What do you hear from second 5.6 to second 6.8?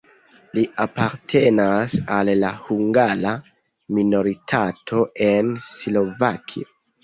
Slovakio.